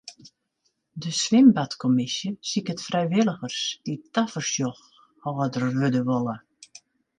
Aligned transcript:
De 1.01 1.09
swimbadkommisje 1.23 2.29
siket 2.51 2.79
frijwilligers 2.87 3.59
dy't 3.83 4.05
tafersjochhâlder 4.13 5.63
wurde 5.79 6.01
wolle. 6.09 6.35